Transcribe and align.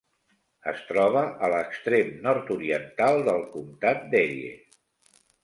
Es 0.69 0.79
troba 0.85 1.21
a 1.47 1.49
l'extrem 1.55 2.09
nord-oriental 2.23 3.23
del 3.29 3.45
comtat 3.53 4.03
d'Erie. 4.17 4.57